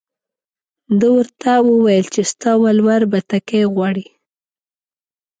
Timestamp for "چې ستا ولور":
2.13-3.01